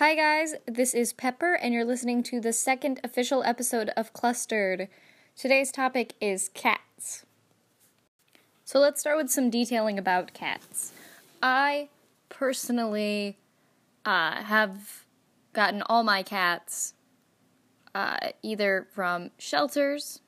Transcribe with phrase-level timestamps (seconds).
[0.00, 4.88] Hi, guys, this is Pepper, and you're listening to the second official episode of Clustered.
[5.36, 7.26] Today's topic is cats.
[8.64, 10.92] So let's start with some detailing about cats.
[11.42, 11.90] I
[12.30, 13.36] personally
[14.06, 15.04] uh, have
[15.52, 16.94] gotten all my cats
[17.94, 20.20] uh, either from shelters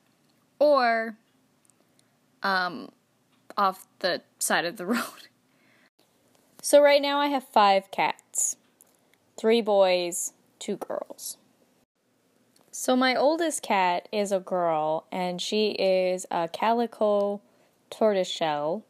[0.59, 1.17] or
[2.43, 2.89] um,
[3.57, 5.29] off the side of the road.
[6.61, 8.22] So right now I have five cats
[9.37, 11.37] three boys, two girls.
[12.71, 17.41] So, my oldest cat is a girl, and she is a calico
[17.91, 18.83] tortoiseshell,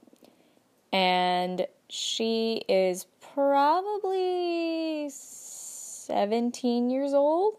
[0.92, 7.56] and she is probably 17 years old.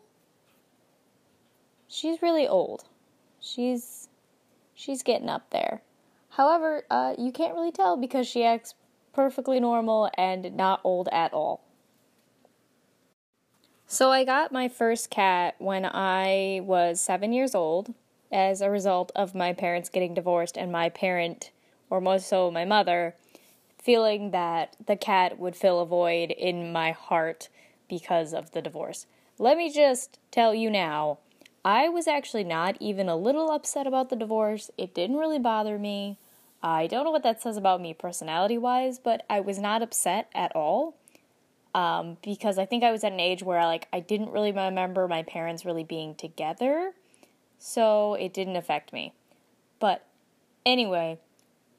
[1.88, 2.84] She's really old.
[3.40, 4.08] She's
[4.74, 5.82] she's getting up there.
[6.30, 8.74] However, uh, you can't really tell because she acts
[9.12, 11.63] perfectly normal and not old at all.
[13.86, 17.94] So I got my first cat when I was seven years old
[18.32, 21.50] as a result of my parents getting divorced and my parent,
[21.90, 23.14] or more so my mother,
[23.80, 27.48] feeling that the cat would fill a void in my heart
[27.88, 29.06] because of the divorce.
[29.38, 31.18] Let me just tell you now,
[31.64, 34.70] I was actually not even a little upset about the divorce.
[34.78, 36.18] It didn't really bother me.
[36.62, 40.30] I don't know what that says about me personality wise, but I was not upset
[40.34, 40.96] at all
[41.74, 44.52] um, because I think I was at an age where I, like I didn't really
[44.52, 46.92] remember my parents really being together,
[47.58, 49.12] so it didn't affect me.
[49.80, 50.06] But
[50.64, 51.18] anyway,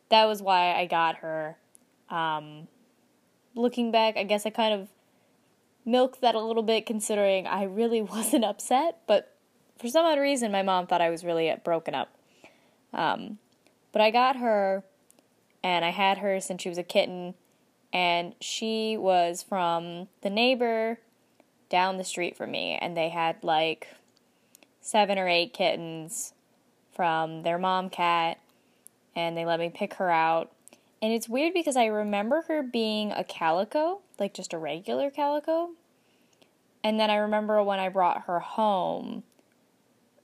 [0.09, 1.57] that was why I got her.
[2.09, 2.67] Um,
[3.55, 4.89] looking back, I guess I kind of
[5.85, 9.31] milked that a little bit, considering I really wasn't upset, but
[9.79, 12.09] for some odd reason, my mom thought I was really broken up.
[12.93, 13.39] Um,
[13.91, 14.83] but I got her,
[15.63, 17.33] and I had her since she was a kitten
[17.95, 20.99] and she was from the neighbor
[21.69, 23.87] down the street from me, and they had like
[24.81, 26.33] seven or eight kittens
[26.93, 28.37] from their mom cat,
[29.15, 30.51] and they let me pick her out.
[31.01, 35.69] And it's weird because I remember her being a calico, like just a regular calico.
[36.83, 39.23] And then I remember when I brought her home,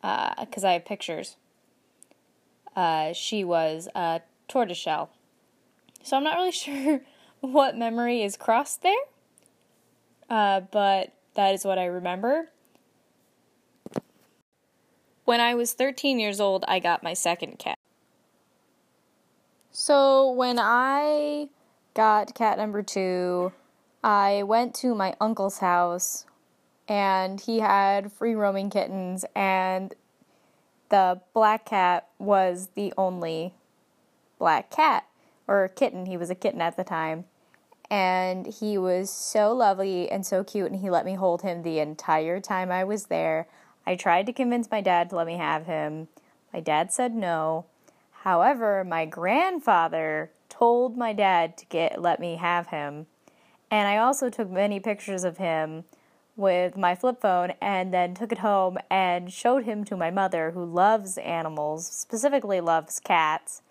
[0.01, 1.37] because uh, I have pictures,
[2.75, 5.09] uh, she was a tortoiseshell.
[6.03, 6.99] So I'm not really sure
[7.41, 8.94] what memory is crossed there,
[10.29, 12.50] uh, but that is what I remember.
[15.25, 17.78] When I was 13 years old, I got my second cat.
[19.72, 21.50] So when I
[21.94, 23.52] got cat number two,
[24.03, 26.25] I went to my uncle's house
[26.88, 29.94] and he had free roaming kittens, and
[30.90, 33.53] the black cat was the only
[34.38, 35.06] black cat
[35.47, 36.06] or kitten.
[36.06, 37.25] He was a kitten at the time
[37.91, 41.79] and he was so lovely and so cute and he let me hold him the
[41.79, 43.50] entire time I was there.
[43.85, 46.07] I tried to convince my dad to let me have him.
[46.53, 47.66] My dad said no.
[48.24, 53.07] However, my grandfather told my dad to get let me have him.
[53.69, 55.84] And I also took many pictures of him
[56.38, 60.52] with my flip phone and then took it home and showed him to my mother
[60.52, 63.62] who loves animals, specifically loves cats.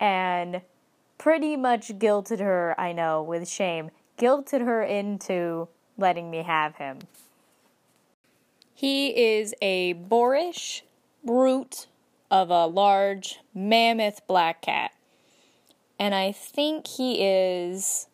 [0.00, 0.62] And
[1.22, 6.98] pretty much guilted her, I know, with shame, guilted her into letting me have him.
[8.74, 10.82] He is a boorish
[11.24, 11.86] brute
[12.28, 14.90] of a large mammoth black cat.
[15.96, 18.08] And I think he is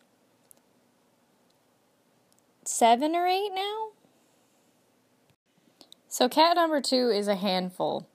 [2.63, 3.87] seven or eight now.
[6.07, 8.07] So, cat number two is a handful.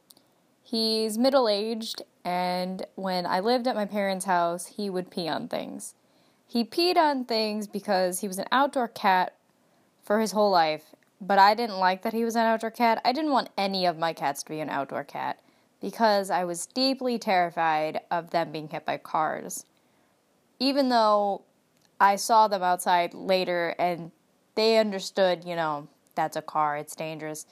[0.62, 5.48] He's middle aged and when I lived at my parents' house, he would pee on
[5.48, 5.94] things.
[6.46, 9.34] He peed on things because he was an outdoor cat
[10.02, 13.00] for his whole life, but I didn't like that he was an outdoor cat.
[13.04, 15.40] I didn't want any of my cats to be an outdoor cat
[15.80, 19.66] because I was deeply terrified of them being hit by cars.
[20.58, 21.42] Even though
[22.00, 24.12] I saw them outside later and
[24.54, 27.44] they understood, you know, that's a car, it's dangerous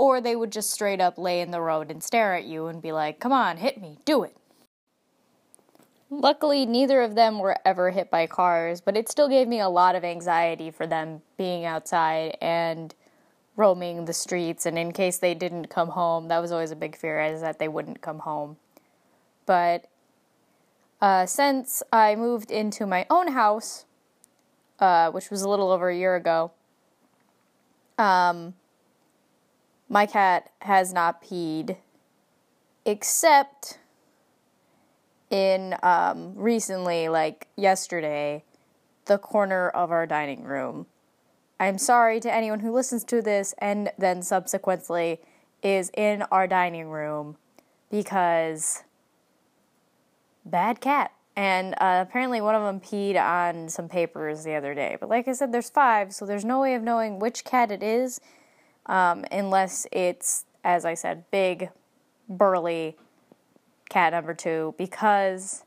[0.00, 2.80] or they would just straight up lay in the road and stare at you and
[2.80, 4.34] be like, come on, hit me, do it.
[6.08, 9.68] Luckily, neither of them were ever hit by cars, but it still gave me a
[9.68, 12.94] lot of anxiety for them being outside and
[13.56, 14.64] roaming the streets.
[14.64, 17.58] And in case they didn't come home, that was always a big fear, is that
[17.58, 18.56] they wouldn't come home.
[19.44, 19.84] But
[21.02, 23.84] uh, since I moved into my own house,
[24.78, 26.52] uh, which was a little over a year ago,
[27.98, 28.54] um,
[29.90, 31.76] my cat has not peed
[32.86, 33.78] except
[35.28, 38.44] in um, recently, like yesterday,
[39.06, 40.86] the corner of our dining room.
[41.58, 45.20] I'm sorry to anyone who listens to this and then subsequently
[45.62, 47.36] is in our dining room
[47.90, 48.84] because
[50.44, 51.12] bad cat.
[51.36, 54.96] And uh, apparently, one of them peed on some papers the other day.
[54.98, 57.82] But like I said, there's five, so there's no way of knowing which cat it
[57.82, 58.20] is
[58.90, 61.70] um, unless it's, as I said, big,
[62.28, 62.96] burly
[63.88, 65.64] cat number two because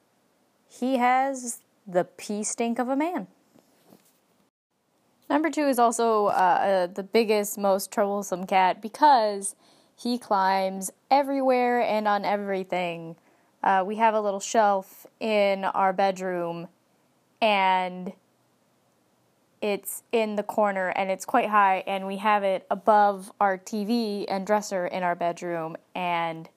[0.70, 3.28] he has the pee stink of a man.
[5.30, 9.56] Number two is also uh, uh, the biggest, most troublesome cat because
[9.96, 13.16] he climbs everywhere and on everything.
[13.64, 16.68] Uh, we have a little shelf in our bedroom,
[17.42, 18.12] and
[19.64, 24.26] it's in the corner and it's quite high, and we have it above our TV
[24.28, 26.50] and dresser in our bedroom, and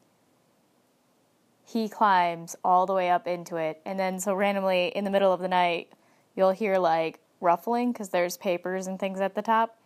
[1.65, 3.81] he climbs all the way up into it.
[3.87, 5.93] And then, so randomly in the middle of the night,
[6.35, 9.79] you'll hear like ruffling because there's papers and things at the top.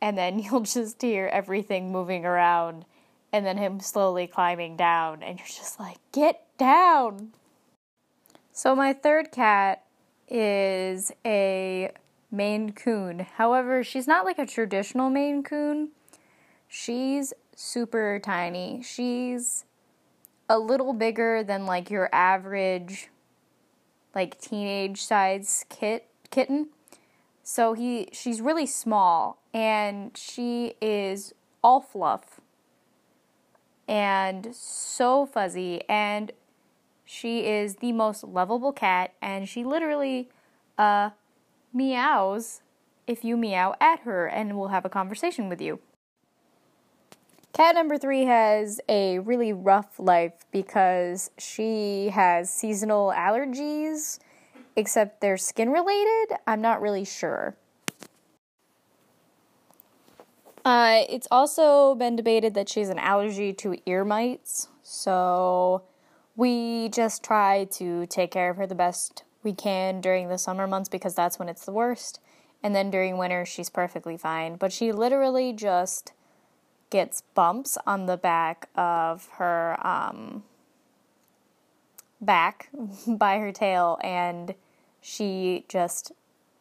[0.00, 2.84] And then you'll just hear everything moving around
[3.32, 5.24] and then him slowly climbing down.
[5.24, 7.32] And you're just like, get down.
[8.52, 9.84] So, my third cat
[10.28, 11.90] is a
[12.30, 13.20] Maine Coon.
[13.36, 15.90] However, she's not like a traditional Maine Coon.
[16.68, 18.82] She's super tiny.
[18.82, 19.64] She's
[20.48, 23.08] a little bigger than like your average
[24.14, 26.68] like teenage size kit kitten.
[27.42, 32.40] So he she's really small and she is all fluff
[33.88, 36.32] and so fuzzy and
[37.04, 40.28] she is the most lovable cat and she literally
[40.78, 41.10] uh
[41.72, 42.62] meows
[43.06, 45.80] if you meow at her and will have a conversation with you.
[47.52, 54.20] Cat number three has a really rough life because she has seasonal allergies,
[54.76, 56.36] except they're skin related.
[56.46, 57.56] I'm not really sure.
[60.64, 65.82] Uh, it's also been debated that she has an allergy to ear mites, so
[66.36, 70.66] we just try to take care of her the best we can during the summer
[70.66, 72.20] months because that's when it's the worst.
[72.62, 74.56] And then during winter, she's perfectly fine.
[74.56, 76.12] But she literally just
[76.90, 80.42] gets bumps on the back of her um,
[82.20, 82.68] back
[83.06, 84.54] by her tail, and
[85.00, 86.12] she just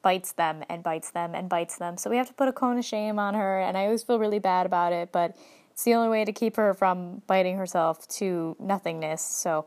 [0.02, 1.98] bites them and bites them and bites them.
[1.98, 4.20] So we have to put a cone of shame on her, and I always feel
[4.20, 5.36] really bad about it, but
[5.72, 9.22] it's the only way to keep her from biting herself to nothingness.
[9.22, 9.66] So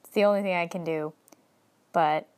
[0.00, 1.12] it's the only thing I can do.
[1.92, 2.28] But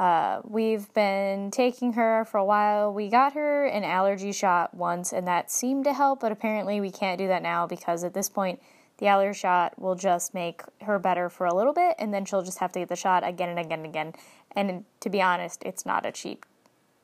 [0.00, 2.90] uh, we've been taking her for a while.
[2.90, 6.90] We got her an allergy shot once, and that seemed to help, but apparently we
[6.90, 8.62] can't do that now because at this point,
[8.96, 12.40] the allergy shot will just make her better for a little bit, and then she'll
[12.40, 14.14] just have to get the shot again and again and again.
[14.56, 16.46] And to be honest, it's not a cheap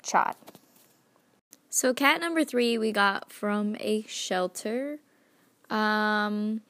[0.03, 0.39] shot.
[1.69, 5.01] So, cat number three we got from a shelter.
[5.69, 6.63] Um,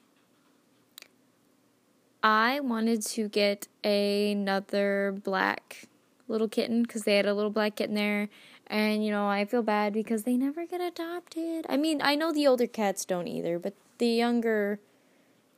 [2.21, 5.87] I wanted to get another black
[6.27, 8.29] little kitten because they had a little black kitten there.
[8.67, 11.65] And, you know, I feel bad because they never get adopted.
[11.69, 14.79] I mean, I know the older cats don't either, but the younger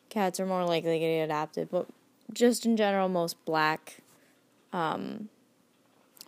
[0.09, 1.69] cats are more likely to get adopted.
[1.71, 1.87] But
[2.33, 3.97] just in general, most black
[4.71, 5.29] um,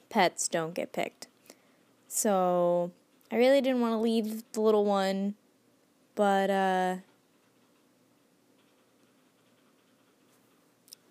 [0.09, 1.27] pets don't get picked.
[2.07, 2.91] So
[3.31, 5.35] I really didn't want to leave the little one,
[6.15, 6.95] but uh,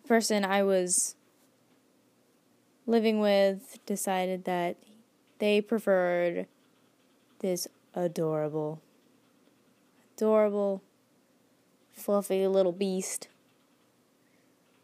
[0.06, 1.14] person I was
[2.90, 4.76] living with decided that
[5.38, 6.46] they preferred
[7.38, 8.82] this adorable,
[10.16, 10.82] adorable,
[11.92, 13.28] fluffy little beast.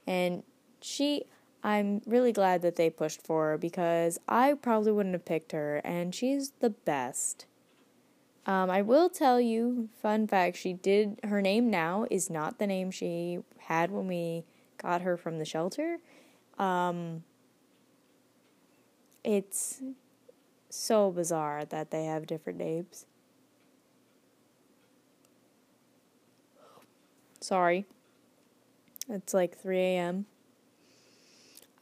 [0.06, 0.44] And
[0.80, 1.24] she,
[1.64, 5.78] I'm really glad that they pushed for her because I probably wouldn't have picked her,
[5.78, 7.44] and she's the best.
[8.46, 12.68] Um, I will tell you, fun fact, she did, her name now is not the
[12.68, 14.44] name she had when we
[14.80, 15.98] got her from the shelter.
[16.56, 17.24] Um,
[19.26, 19.82] it's
[20.70, 23.06] so bizarre that they have different names.
[27.40, 27.86] Sorry.
[29.08, 30.26] It's like 3 a.m.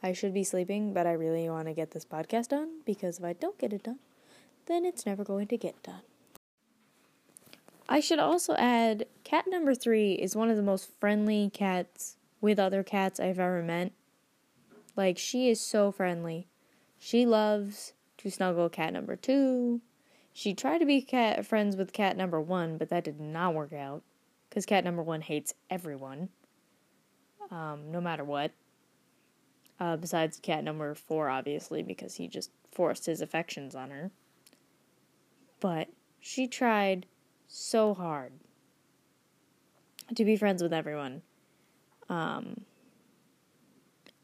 [0.03, 3.25] I should be sleeping, but I really want to get this podcast done because if
[3.25, 3.99] I don't get it done,
[4.67, 6.01] then it's never going to get done.
[7.87, 12.59] I should also add cat number three is one of the most friendly cats with
[12.59, 13.91] other cats I've ever met.
[14.95, 16.47] Like, she is so friendly.
[17.05, 19.79] She loves to snuggle cat number two.
[20.33, 23.73] She tried to be cat friends with cat number one, but that did not work
[23.73, 24.01] out
[24.49, 26.29] because cat number one hates everyone,
[27.51, 28.53] um, no matter what.
[29.79, 34.09] Uh, besides cat number four, obviously, because he just forced his affections on her.
[35.59, 37.05] but she tried
[37.47, 38.31] so hard
[40.15, 41.21] to be friends with everyone.
[42.09, 42.61] Um,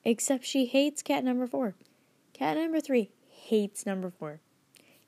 [0.03, 1.75] except she hates cat number four.
[2.41, 4.39] Cat number three hates number four.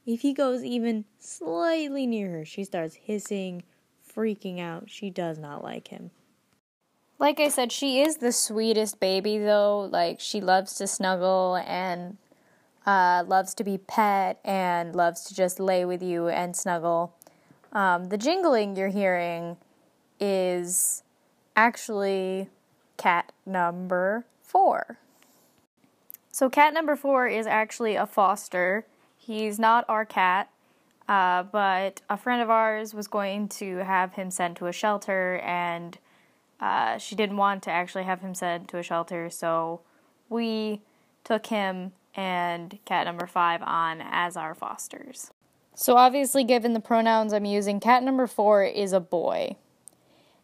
[0.05, 3.63] If he goes even slightly near her, she starts hissing,
[4.15, 4.83] freaking out.
[4.87, 6.11] She does not like him.
[7.17, 9.89] Like I said, she is the sweetest baby, though.
[9.91, 12.17] Like, she loves to snuggle and
[12.85, 17.15] uh, loves to be pet and loves to just lay with you and snuggle.
[17.71, 19.57] Um, the jingling you're hearing
[20.19, 21.01] is
[21.55, 22.49] actually
[22.97, 24.99] cat number four.
[26.33, 28.87] So, cat number four is actually a foster.
[29.15, 30.49] He's not our cat,
[31.07, 35.37] uh, but a friend of ours was going to have him sent to a shelter,
[35.43, 35.95] and
[36.59, 39.81] uh, she didn't want to actually have him sent to a shelter, so
[40.27, 40.81] we
[41.23, 45.29] took him and cat number five on as our fosters.
[45.75, 49.55] So, obviously, given the pronouns I'm using, cat number four is a boy.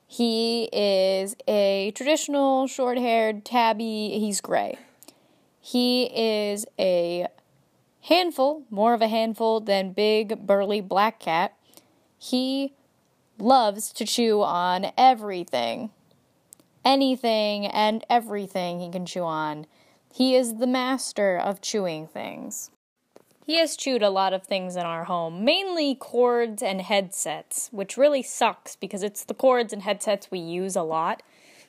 [0.06, 4.78] He is a traditional short haired tabby, he's gray.
[5.72, 7.28] He is a
[8.02, 11.56] handful, more of a handful than big, burly black cat.
[12.18, 12.74] He
[13.38, 15.92] loves to chew on everything.
[16.84, 19.68] Anything and everything he can chew on.
[20.12, 22.72] He is the master of chewing things.
[23.46, 27.96] He has chewed a lot of things in our home, mainly cords and headsets, which
[27.96, 31.22] really sucks because it's the cords and headsets we use a lot.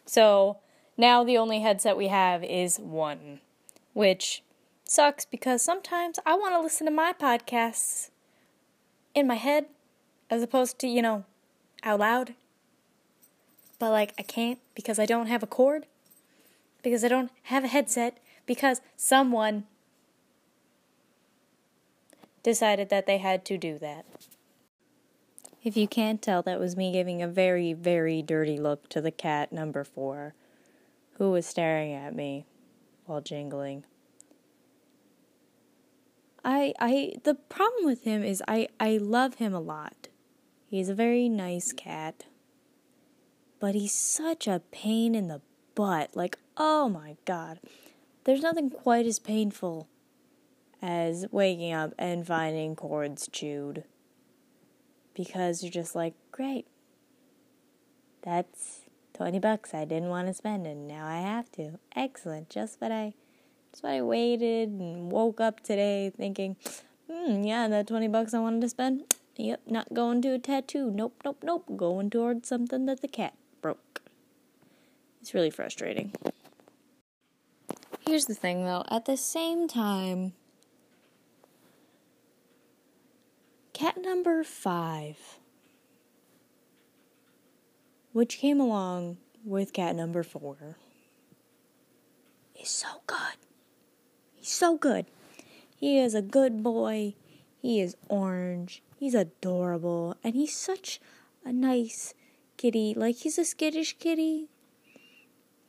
[0.06, 0.56] So
[0.96, 3.40] now the only headset we have is one,
[3.92, 4.42] which
[4.84, 8.10] sucks because sometimes I want to listen to my podcasts
[9.14, 9.66] in my head
[10.28, 11.24] as opposed to, you know,
[11.82, 12.34] out loud.
[13.78, 15.86] But like I can't because I don't have a cord,
[16.82, 19.64] because I don't have a headset, because someone
[22.42, 24.04] decided that they had to do that.
[25.62, 29.10] If you can't tell, that was me giving a very, very dirty look to the
[29.10, 30.34] cat number four,
[31.18, 32.46] who was staring at me
[33.10, 33.84] while jingling.
[36.44, 40.08] I I the problem with him is I I love him a lot.
[40.68, 42.24] He's a very nice cat.
[43.58, 45.42] But he's such a pain in the
[45.74, 46.16] butt.
[46.16, 47.60] Like, oh my god.
[48.24, 49.88] There's nothing quite as painful
[50.80, 53.84] as waking up and finding cords chewed.
[55.12, 56.66] Because you're just like, great.
[58.22, 58.82] That's
[59.20, 61.78] 20 bucks I didn't want to spend and now I have to.
[61.94, 62.48] Excellent.
[62.48, 63.12] Just what I
[63.70, 66.56] just what I waited and woke up today thinking,
[67.06, 69.12] hmm, yeah, that 20 bucks I wanted to spend.
[69.36, 70.90] Yep, not going to a tattoo.
[70.90, 71.66] Nope, nope, nope.
[71.76, 74.00] Going towards something that the cat broke.
[75.20, 76.14] It's really frustrating.
[78.06, 80.32] Here's the thing though, at the same time,
[83.74, 85.39] cat number five,
[88.12, 90.76] which came along with cat number four,
[92.60, 93.36] is so good.
[94.34, 95.06] He's so good.
[95.76, 97.14] He is a good boy.
[97.60, 98.82] He is orange.
[98.98, 100.16] He's adorable.
[100.22, 101.00] And he's such
[101.44, 102.14] a nice
[102.56, 102.94] kitty.
[102.94, 104.48] Like, he's a skittish kitty.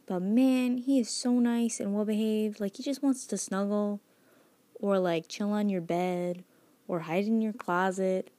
[0.06, 2.60] But man, he is so nice and well behaved.
[2.60, 4.02] Like, he just wants to snuggle
[4.82, 6.44] or like chill on your bed
[6.88, 8.32] or hide in your closet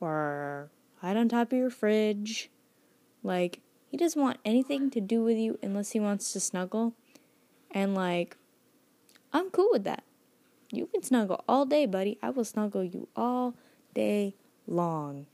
[0.00, 2.50] or hide on top of your fridge.
[3.28, 6.94] Like, he doesn't want anything to do with you unless he wants to snuggle.
[7.70, 8.38] And like,
[9.34, 10.02] I'm cool with that.
[10.72, 12.18] You can snuggle all day, buddy.
[12.22, 13.54] I will snuggle you all
[13.94, 14.34] day
[14.66, 15.26] long.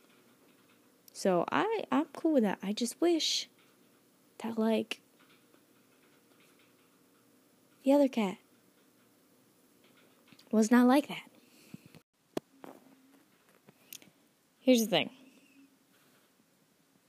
[1.13, 2.59] So I I'm cool with that.
[2.63, 3.49] I just wish
[4.39, 5.01] that like
[7.85, 8.39] the other cat
[10.51, 11.23] was not like that.
[14.61, 15.11] Here's the thing.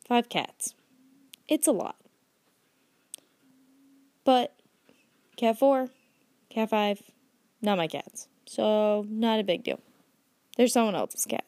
[0.07, 0.75] Five cats.
[1.47, 1.95] It's a lot.
[4.23, 4.55] But
[5.35, 5.89] cat 4
[6.55, 7.03] Cat 5,
[7.61, 8.29] not my cats.
[8.45, 9.81] So, not a big deal.
[10.55, 11.43] They're someone else's cat.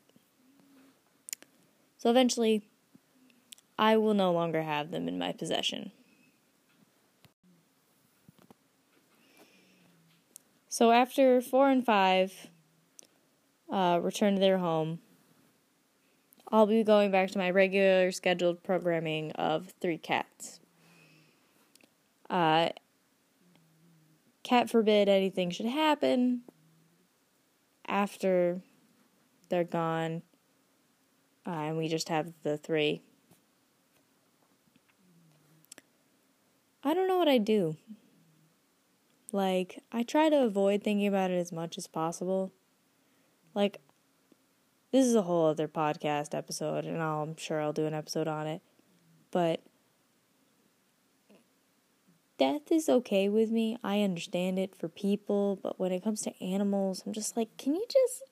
[1.97, 2.63] So, eventually,
[3.79, 5.93] I will no longer have them in my possession.
[10.67, 12.47] So, after 4 and 5
[13.71, 14.99] uh, return to their home,
[16.49, 20.59] I'll be going back to my regular scheduled programming of three cats.
[22.29, 22.69] Uh,
[24.43, 26.43] cat forbid anything should happen
[27.85, 28.61] after
[29.49, 30.21] they're gone,
[31.45, 33.01] uh, and we just have the three.
[36.83, 37.75] I don't know what I do.
[39.33, 42.53] Like, I try to avoid thinking about it as much as possible.
[43.53, 43.81] Like,
[44.97, 48.27] this is a whole other podcast episode, and I'll, I'm sure I'll do an episode
[48.27, 48.63] on it.
[49.29, 49.61] But
[52.39, 53.77] death is okay with me.
[53.83, 57.75] I understand it for people, but when it comes to animals, I'm just like, can
[57.75, 58.23] you just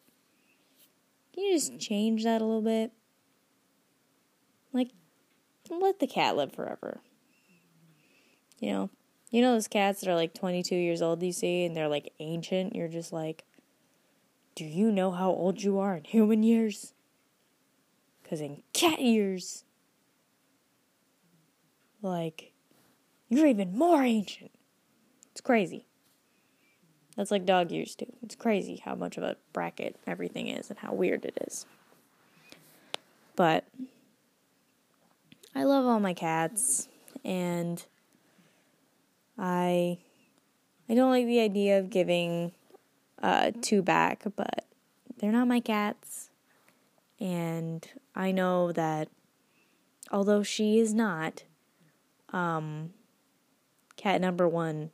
[1.35, 2.91] can you just change that a little bit?
[4.73, 4.89] Like
[5.69, 6.99] let the cat live forever.
[8.59, 8.89] You know,
[9.29, 12.11] you know those cats that are like 22 years old you see and they're like
[12.19, 13.43] ancient, you're just like
[14.55, 16.93] do you know how old you are in human years?
[18.23, 19.65] Cuz in cat years
[22.01, 22.53] like
[23.29, 24.51] you're even more ancient.
[25.31, 25.85] It's crazy.
[27.15, 28.11] That's like dog years too.
[28.21, 31.65] It's crazy how much of a bracket everything is and how weird it is.
[33.35, 33.65] But
[35.53, 36.87] I love all my cats
[37.23, 37.83] and
[39.37, 39.97] I
[40.87, 42.51] I don't like the idea of giving
[43.21, 44.65] uh, two back, but
[45.17, 46.29] they're not my cats.
[47.19, 49.09] And I know that
[50.11, 51.43] although she is not,
[52.33, 52.93] um,
[53.95, 54.91] cat number one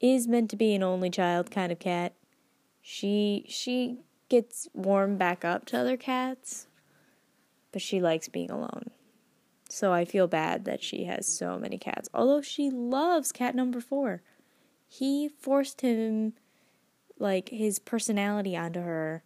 [0.00, 2.14] is meant to be an only child kind of cat.
[2.80, 6.66] She she gets warm back up to other cats,
[7.72, 8.90] but she likes being alone.
[9.68, 12.08] So I feel bad that she has so many cats.
[12.14, 14.22] Although she loves cat number 4.
[14.86, 16.34] He forced him
[17.24, 19.24] like his personality onto her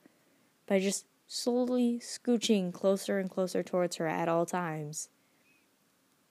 [0.67, 5.11] by just slowly scooching closer and closer towards her at all times.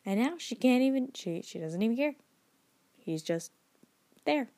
[0.04, 2.16] And now she can't even she she doesn't even care.
[2.98, 3.52] He's just
[4.26, 4.50] there.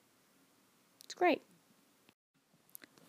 [1.03, 1.41] It's great.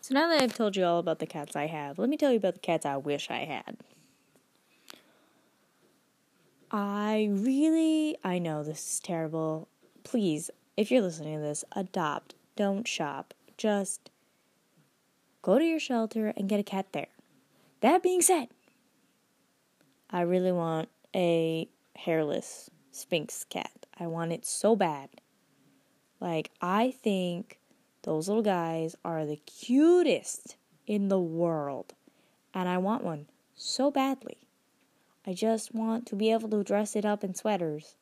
[0.01, 2.31] So now that I've told you all about the cats I have, let me tell
[2.31, 3.77] you about the cats I wish I had.
[6.71, 9.69] I really, I know this is terrible.
[10.05, 12.35] Please, if you're listening to this, adopt.
[12.57, 13.35] Don't shop.
[13.61, 14.09] Just
[15.43, 17.09] go to your shelter and get a cat there.
[17.83, 18.49] That being said,
[20.09, 23.85] I really want a hairless Sphynx cat.
[23.99, 25.11] I want it so bad.
[26.21, 27.59] Like, I think
[28.01, 31.93] those little guys are the cutest in the world.
[32.55, 34.39] And I want one so badly.
[35.27, 37.95] I just want to be able to dress it up in sweaters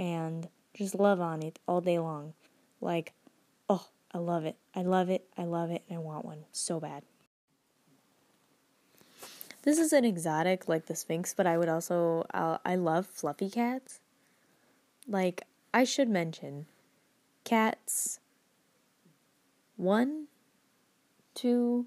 [0.00, 2.34] and just love on it all day long.
[2.80, 3.12] Like,
[4.16, 4.56] I love it.
[4.74, 5.26] I love it.
[5.36, 5.82] I love it.
[5.90, 7.02] And I want one so bad.
[9.60, 14.00] This is an exotic like the Sphynx, but I would also, I love fluffy cats.
[15.06, 15.42] Like,
[15.74, 16.64] I should mention,
[17.44, 18.20] cats
[19.76, 20.28] one,
[21.34, 21.84] two,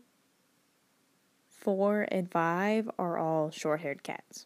[1.49, 4.45] four, and five are all short haired cats.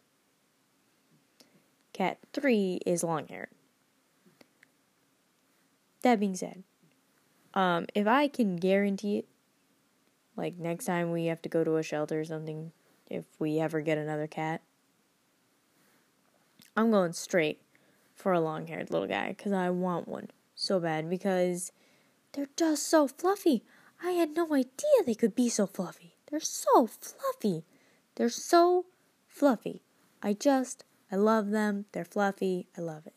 [1.92, 3.50] Cat three is long haired.
[6.00, 6.62] That being said,
[7.54, 9.28] um, if I can guarantee it,
[10.36, 12.72] like next time we have to go to a shelter or something,
[13.08, 14.62] if we ever get another cat,
[16.76, 17.60] I'm going straight
[18.14, 21.72] for a long haired little guy because I want one so bad because
[22.32, 23.62] they're just so fluffy.
[24.02, 26.16] I had no idea they could be so fluffy.
[26.30, 27.64] They're so fluffy.
[28.16, 28.86] They're so
[29.28, 29.82] fluffy.
[30.22, 31.84] I just, I love them.
[31.92, 32.66] They're fluffy.
[32.76, 33.14] I love it.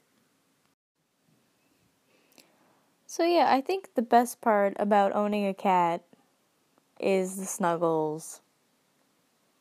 [3.07, 6.03] So, yeah, I think the best part about owning a cat
[6.99, 8.41] is the snuggles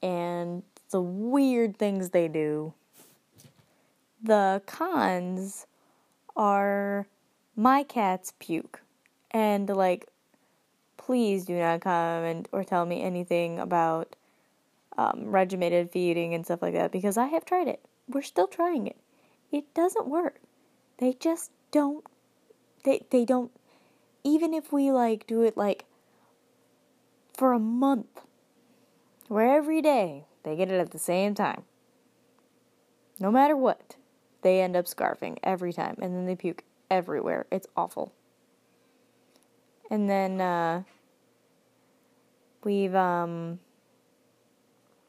[0.03, 2.75] and the weird things they do.
[4.23, 5.67] The cons
[6.37, 7.07] are
[7.55, 8.83] my cats puke.
[9.31, 10.09] And like
[10.97, 14.17] please do not come and or tell me anything about
[14.99, 17.81] um, regimented feeding and stuff like that because I have tried it.
[18.09, 18.97] We're still trying it.
[19.53, 20.41] It doesn't work.
[20.99, 22.05] They just don't.
[22.87, 23.51] They they don't.
[24.23, 25.85] Even if we like do it like
[27.37, 28.21] for a month,
[29.27, 31.65] where every day they get it at the same time.
[33.19, 33.97] No matter what,
[34.43, 37.47] they end up scarfing every time, and then they puke everywhere.
[37.51, 38.13] It's awful.
[39.91, 40.85] And then uh,
[42.63, 43.59] we've um,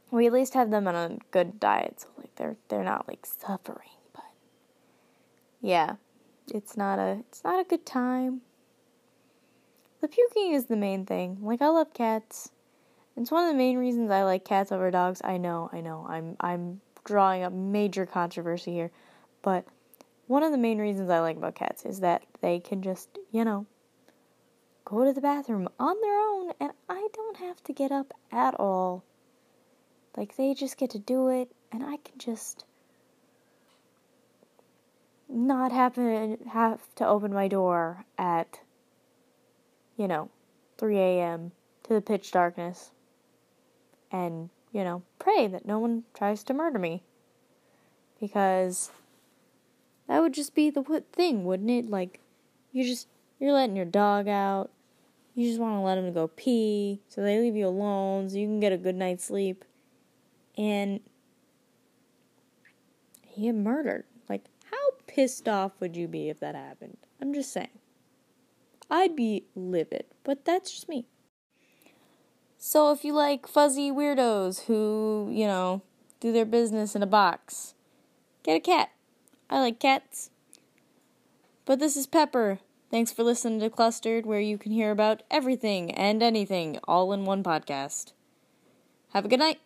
[0.10, 3.28] we at least have them on a good diet, so like they're they're not like
[3.28, 3.90] suffering.
[4.14, 4.26] But
[5.62, 5.98] yeah,
[6.54, 8.42] it's not a it's not a good time.
[10.02, 11.38] The puking is the main thing.
[11.42, 12.50] Like I love cats.
[13.16, 15.22] It's one of the main reasons I like cats over dogs.
[15.24, 16.06] I know, I know.
[16.08, 18.92] I'm I'm drawing a major controversy here,
[19.42, 19.66] but
[20.28, 23.46] one of the main reasons I like about cats is that they can just, you
[23.46, 23.66] know,
[24.86, 28.60] go to the bathroom on their own and I don't have to get up at
[28.60, 29.04] all.
[30.16, 32.66] Like they just get to do it and I can just
[35.30, 38.60] not to have to open my door at
[39.98, 40.30] you know
[40.78, 41.52] 3 a.m.
[41.84, 42.92] to the pitch darkness
[44.12, 47.04] and you know, pray that no one tries to murder me.
[48.20, 48.92] Because
[50.08, 51.90] that would just be the thing, wouldn't it?
[51.90, 52.20] Like,
[52.72, 53.08] you just,
[53.40, 54.70] you're letting your dog out.
[55.36, 58.48] You just want to let him go pee, so they leave you alone so you
[58.48, 59.64] can get a good night's sleep.
[60.58, 61.00] And
[63.22, 64.06] he get murdered.
[65.18, 66.98] Pissed off would you be if that happened?
[67.20, 67.80] I'm just saying.
[68.88, 71.08] I'd be livid, but that's just me.
[72.60, 75.82] So if you like fuzzy weirdos who, you know,
[76.20, 77.74] do their business in a box,
[78.44, 78.92] get a cat.
[79.50, 80.30] I like cats.
[81.66, 82.60] But this is Pepper.
[82.92, 87.26] Thanks for listening to Clustered, where you can hear about everything and anything all in
[87.26, 88.14] one podcast.
[89.14, 89.62] Have a good night.